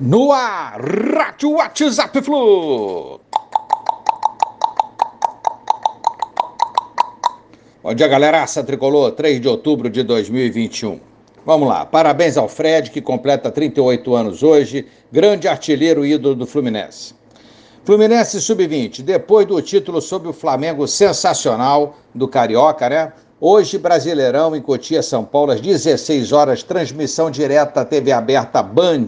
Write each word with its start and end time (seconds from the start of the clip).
No 0.00 0.32
ar, 0.32 0.80
Rádio 0.80 1.52
WhatsApp 1.52 2.20
Flu. 2.20 3.20
Bom 7.80 7.94
dia, 7.94 8.08
galera. 8.08 8.42
Aça 8.42 8.64
Tricolor, 8.64 9.12
3 9.12 9.40
de 9.40 9.46
outubro 9.46 9.88
de 9.88 10.02
2021. 10.02 10.98
Vamos 11.46 11.68
lá. 11.68 11.86
Parabéns 11.86 12.36
ao 12.36 12.48
Fred, 12.48 12.90
que 12.90 13.00
completa 13.00 13.52
38 13.52 14.12
anos 14.16 14.42
hoje, 14.42 14.84
grande 15.12 15.46
artilheiro 15.46 16.04
ídolo 16.04 16.34
do 16.34 16.46
Fluminense. 16.46 17.14
Fluminense 17.84 18.40
Sub-20, 18.40 19.00
depois 19.00 19.46
do 19.46 19.62
título 19.62 20.00
sobre 20.00 20.28
o 20.28 20.32
Flamengo 20.32 20.88
sensacional 20.88 21.94
do 22.12 22.26
Carioca, 22.26 22.88
né? 22.88 23.12
Hoje, 23.40 23.78
Brasileirão 23.78 24.56
em 24.56 24.60
Cotia, 24.60 25.02
São 25.02 25.24
Paulo, 25.24 25.52
às 25.52 25.60
16 25.60 26.32
horas, 26.32 26.64
transmissão 26.64 27.30
direta 27.30 27.84
TV 27.84 28.10
aberta 28.10 28.60
Band 28.60 29.06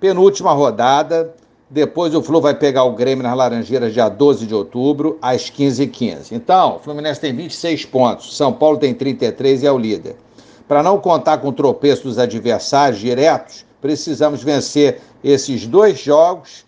penúltima 0.00 0.52
rodada. 0.52 1.34
Depois 1.70 2.14
o 2.14 2.22
Flu 2.22 2.40
vai 2.40 2.54
pegar 2.54 2.84
o 2.84 2.92
Grêmio 2.92 3.22
nas 3.22 3.36
Laranjeiras 3.36 3.92
dia 3.92 4.08
12 4.08 4.46
de 4.46 4.54
outubro, 4.54 5.18
às 5.20 5.50
15h15. 5.50 6.32
Então, 6.32 6.76
o 6.76 6.78
Fluminense 6.78 7.20
tem 7.20 7.34
26 7.34 7.84
pontos, 7.84 8.36
São 8.36 8.52
Paulo 8.52 8.78
tem 8.78 8.94
33 8.94 9.62
e 9.62 9.66
é 9.66 9.72
o 9.72 9.76
líder. 9.76 10.16
Para 10.66 10.82
não 10.82 10.98
contar 10.98 11.38
com 11.38 11.48
o 11.48 11.52
tropeço 11.52 12.04
dos 12.04 12.18
adversários 12.18 12.98
diretos, 12.98 13.66
precisamos 13.82 14.42
vencer 14.42 15.00
esses 15.22 15.66
dois 15.66 15.98
jogos, 15.98 16.64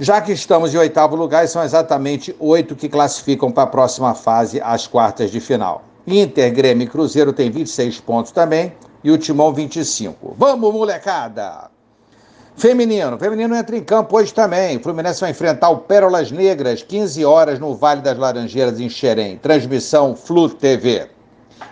já 0.00 0.20
que 0.20 0.32
estamos 0.32 0.74
em 0.74 0.78
oitavo 0.78 1.16
lugar 1.16 1.46
são 1.48 1.62
exatamente 1.62 2.34
oito 2.38 2.76
que 2.76 2.88
classificam 2.88 3.50
para 3.50 3.62
a 3.62 3.68
próxima 3.68 4.14
fase, 4.14 4.60
as 4.60 4.86
quartas 4.86 5.30
de 5.30 5.40
final. 5.40 5.82
Inter, 6.06 6.52
Grêmio 6.52 6.84
e 6.84 6.88
Cruzeiro 6.88 7.32
têm 7.32 7.50
26 7.50 8.00
pontos 8.00 8.30
também 8.30 8.72
e 9.02 9.10
o 9.10 9.18
Timão 9.18 9.52
25. 9.52 10.34
Vamos, 10.36 10.72
molecada! 10.72 11.75
Feminino. 12.56 13.18
Feminino 13.18 13.54
entra 13.54 13.76
em 13.76 13.84
campo 13.84 14.16
hoje 14.16 14.32
também. 14.32 14.78
O 14.78 14.82
Fluminense 14.82 15.20
vai 15.20 15.30
enfrentar 15.30 15.68
o 15.68 15.76
Pérolas 15.76 16.30
Negras, 16.30 16.82
15 16.82 17.22
horas 17.22 17.58
no 17.58 17.74
Vale 17.74 18.00
das 18.00 18.16
Laranjeiras, 18.16 18.80
em 18.80 18.88
Xerém. 18.88 19.36
Transmissão 19.36 20.16
Flu 20.16 20.48
TV. 20.48 21.06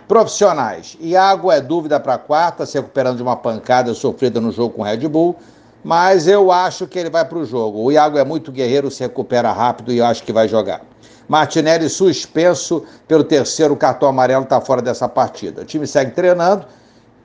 Profissionais. 0.07 0.95
Iago 1.01 1.51
é 1.51 1.59
dúvida 1.59 1.99
para 1.99 2.19
quarta, 2.19 2.67
se 2.67 2.77
recuperando 2.77 3.17
de 3.17 3.23
uma 3.23 3.35
pancada 3.35 3.95
sofrida 3.95 4.39
no 4.39 4.51
jogo 4.51 4.75
com 4.75 4.81
o 4.83 4.85
Red 4.85 5.07
Bull. 5.07 5.35
Mas 5.83 6.27
eu 6.27 6.51
acho 6.51 6.85
que 6.85 6.99
ele 6.99 7.09
vai 7.09 7.25
para 7.25 7.39
o 7.39 7.45
jogo. 7.45 7.79
O 7.81 7.91
Iago 7.91 8.19
é 8.19 8.23
muito 8.23 8.51
guerreiro, 8.51 8.91
se 8.91 9.01
recupera 9.01 9.51
rápido 9.51 9.91
e 9.91 9.97
eu 9.97 10.05
acho 10.05 10.21
que 10.21 10.31
vai 10.31 10.47
jogar. 10.47 10.81
Martinelli 11.27 11.89
suspenso 11.89 12.83
pelo 13.07 13.23
terceiro 13.23 13.75
cartão 13.75 14.07
amarelo, 14.07 14.43
está 14.43 14.61
fora 14.61 14.83
dessa 14.83 15.09
partida. 15.09 15.63
O 15.63 15.65
time 15.65 15.87
segue 15.87 16.11
treinando 16.11 16.67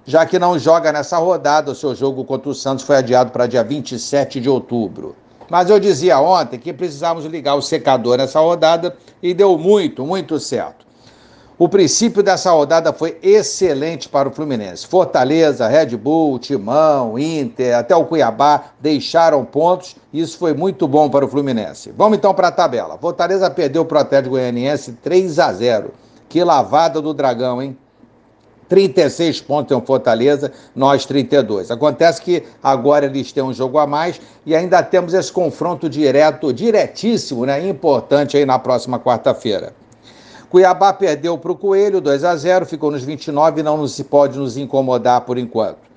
já 0.05 0.27
que 0.27 0.39
não 0.39 0.59
joga 0.59 0.93
nessa 0.93 1.19
rodada. 1.19 1.71
O 1.71 1.75
seu 1.75 1.95
jogo 1.95 2.25
contra 2.25 2.51
o 2.51 2.55
Santos 2.55 2.85
foi 2.85 2.97
adiado 2.97 3.31
para 3.31 3.47
dia 3.47 3.63
27 3.63 4.41
de 4.41 4.49
outubro. 4.49 5.15
Mas 5.51 5.69
eu 5.69 5.81
dizia 5.81 6.21
ontem 6.21 6.59
que 6.59 6.73
precisávamos 6.73 7.25
ligar 7.25 7.57
o 7.57 7.63
secador 7.63 8.17
nessa 8.17 8.39
rodada 8.39 8.97
e 9.23 9.35
deu 9.35 9.59
muito, 9.59 10.07
muito 10.07 10.39
certo. 10.39 10.87
O 11.59 11.69
princípio 11.69 12.23
dessa 12.23 12.53
rodada 12.53 12.91
foi 12.91 13.19
excelente 13.23 14.09
para 14.09 14.27
o 14.27 14.33
Fluminense. 14.33 14.87
Fortaleza, 14.87 15.69
Red 15.69 15.95
Bull, 15.95 16.39
Timão, 16.39 17.19
Inter, 17.19 17.77
até 17.77 17.95
o 17.95 18.07
Cuiabá 18.07 18.65
deixaram 18.81 19.45
pontos. 19.45 19.95
Isso 20.11 20.39
foi 20.39 20.55
muito 20.55 20.89
bom 20.89 21.11
para 21.11 21.23
o 21.23 21.29
Fluminense. 21.29 21.93
Vamos 21.95 22.17
então 22.17 22.33
para 22.33 22.49
a 22.49 22.53
tabela. 22.53 22.97
Fortaleza 22.97 23.51
perdeu 23.51 23.85
para 23.85 23.99
o 23.99 24.01
Atlético 24.01 24.37
Goianiense 24.37 24.93
3 25.03 25.39
a 25.39 25.53
0. 25.53 25.93
Que 26.31 26.43
lavada 26.43 27.03
do 27.03 27.13
Dragão, 27.13 27.61
hein? 27.61 27.77
36 28.71 29.41
pontos 29.41 29.77
em 29.77 29.81
Fortaleza, 29.85 30.53
nós 30.75 31.05
32. 31.05 31.73
Acontece 31.73 32.23
que 32.23 32.45
agora 32.63 33.05
eles 33.05 33.33
têm 33.33 33.43
um 33.43 33.53
jogo 33.53 33.79
a 33.79 33.87
mais 33.87 34.21
e 34.47 34.55
ainda 34.55 34.81
temos 34.81 35.13
esse 35.13 35.31
confronto 35.31 35.89
direto, 35.89 36.53
diretíssimo, 36.53 37.45
né? 37.45 37.69
Importante 37.69 38.37
aí 38.37 38.47
na 38.47 38.61
próxima 38.61 39.01
quarta-feira. 39.01 39.75
Cuiabá 40.49 40.93
perdeu 40.93 41.37
para 41.37 41.51
o 41.51 41.57
Coelho, 41.57 42.01
2 42.01 42.25
a 42.25 42.37
0 42.37 42.65
ficou 42.65 42.93
nos 42.93 43.03
29 43.03 43.61
e 43.61 43.63
não 43.63 43.87
se 43.89 44.05
pode 44.05 44.39
nos 44.39 44.57
incomodar 44.57 45.23
por 45.23 45.37
enquanto. 45.37 45.91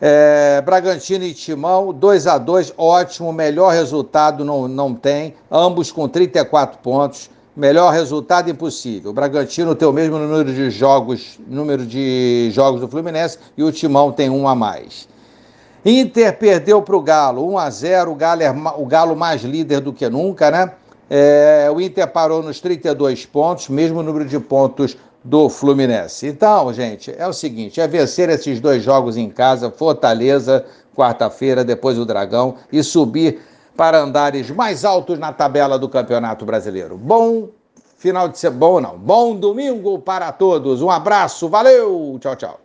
É, 0.00 0.62
Bragantino 0.62 1.24
e 1.24 1.34
Timão, 1.34 1.92
2 1.92 2.26
a 2.26 2.38
2 2.38 2.72
ótimo, 2.78 3.32
melhor 3.32 3.72
resultado 3.72 4.44
não, 4.44 4.66
não 4.66 4.94
tem, 4.94 5.34
ambos 5.50 5.92
com 5.92 6.08
34 6.08 6.78
pontos. 6.78 7.30
Melhor 7.58 7.92
resultado 7.92 8.48
impossível. 8.48 9.10
O 9.10 9.12
Bragantino 9.12 9.74
tem 9.74 9.88
o 9.88 9.92
mesmo 9.92 10.16
número 10.16 10.44
de 10.44 10.70
jogos, 10.70 11.40
número 11.44 11.84
de 11.84 12.50
jogos 12.52 12.80
do 12.80 12.86
Fluminense 12.86 13.36
e 13.56 13.64
o 13.64 13.72
Timão 13.72 14.12
tem 14.12 14.30
um 14.30 14.46
a 14.46 14.54
mais. 14.54 15.08
Inter 15.84 16.38
perdeu 16.38 16.80
para 16.80 16.96
o 16.96 17.02
Galo, 17.02 17.44
1 17.50 17.58
a 17.58 17.68
0 17.68 18.12
o 18.12 18.14
Galo, 18.14 18.42
é, 18.44 18.54
o 18.76 18.86
Galo 18.86 19.16
mais 19.16 19.42
líder 19.42 19.80
do 19.80 19.92
que 19.92 20.08
nunca, 20.08 20.52
né? 20.52 20.70
É, 21.10 21.68
o 21.74 21.80
Inter 21.80 22.06
parou 22.06 22.44
nos 22.44 22.60
32 22.60 23.26
pontos, 23.26 23.68
mesmo 23.68 24.04
número 24.04 24.24
de 24.24 24.38
pontos 24.38 24.96
do 25.24 25.48
Fluminense. 25.48 26.28
Então, 26.28 26.72
gente, 26.72 27.12
é 27.18 27.26
o 27.26 27.32
seguinte: 27.32 27.80
é 27.80 27.88
vencer 27.88 28.28
esses 28.28 28.60
dois 28.60 28.84
jogos 28.84 29.16
em 29.16 29.28
casa, 29.28 29.68
Fortaleza, 29.68 30.64
quarta-feira, 30.94 31.64
depois 31.64 31.98
o 31.98 32.04
Dragão, 32.04 32.54
e 32.70 32.84
subir 32.84 33.40
para 33.78 34.00
andares 34.00 34.50
mais 34.50 34.84
altos 34.84 35.20
na 35.20 35.32
tabela 35.32 35.78
do 35.78 35.88
Campeonato 35.88 36.44
Brasileiro. 36.44 36.96
Bom 36.96 37.50
final 37.96 38.28
de 38.28 38.36
semana, 38.36 38.58
bom 38.58 38.80
não, 38.80 38.98
bom 38.98 39.36
domingo 39.36 40.00
para 40.00 40.32
todos. 40.32 40.82
Um 40.82 40.90
abraço, 40.90 41.48
valeu, 41.48 42.18
tchau, 42.20 42.34
tchau. 42.34 42.60